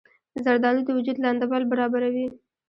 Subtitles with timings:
[0.43, 2.27] زردالو د وجود لندبل برابروي.